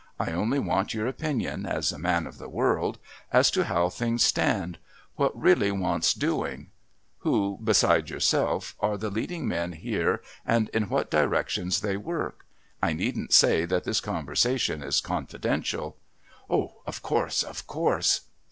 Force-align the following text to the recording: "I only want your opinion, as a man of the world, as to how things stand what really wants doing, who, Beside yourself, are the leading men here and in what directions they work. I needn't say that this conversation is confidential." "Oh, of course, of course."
"I 0.19 0.31
only 0.31 0.57
want 0.57 0.95
your 0.95 1.05
opinion, 1.05 1.67
as 1.67 1.91
a 1.91 1.99
man 1.99 2.25
of 2.25 2.39
the 2.39 2.49
world, 2.49 2.97
as 3.31 3.51
to 3.51 3.65
how 3.65 3.91
things 3.91 4.23
stand 4.23 4.79
what 5.15 5.39
really 5.39 5.71
wants 5.71 6.15
doing, 6.15 6.71
who, 7.19 7.59
Beside 7.63 8.09
yourself, 8.09 8.73
are 8.79 8.97
the 8.97 9.11
leading 9.11 9.47
men 9.47 9.73
here 9.73 10.23
and 10.43 10.69
in 10.69 10.89
what 10.89 11.11
directions 11.11 11.81
they 11.81 11.97
work. 11.97 12.47
I 12.81 12.93
needn't 12.93 13.31
say 13.31 13.63
that 13.65 13.83
this 13.83 13.99
conversation 14.01 14.81
is 14.81 15.01
confidential." 15.01 15.97
"Oh, 16.49 16.77
of 16.87 17.03
course, 17.03 17.43
of 17.43 17.67
course." 17.67 18.21